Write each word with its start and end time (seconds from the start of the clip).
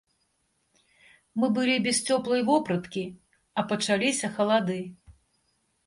Мы 1.43 1.51
былі 1.59 1.75
без 1.85 2.01
цёплай 2.09 2.41
вопраткі, 2.49 3.05
а 3.59 3.69
пачаліся 3.75 4.35
халады. 4.41 4.85